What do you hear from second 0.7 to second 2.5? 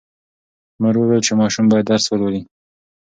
مور وویل چې ماشوم باید درس ولولي.